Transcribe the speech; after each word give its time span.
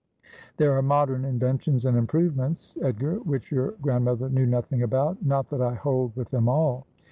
'There 0.57 0.73
are 0.75 0.81
modern 0.81 1.23
inventions 1.25 1.85
and 1.85 1.95
improvements, 1.95 2.75
Edgar, 2.81 3.17
which 3.19 3.51
your 3.51 3.73
grandmother 3.83 4.31
knew 4.31 4.47
nothing 4.47 4.81
about. 4.81 5.23
Not 5.23 5.51
that 5.51 5.61
I 5.61 5.75
hold 5.75 6.15
with 6.15 6.31
them 6.31 6.49
all. 6.49 6.87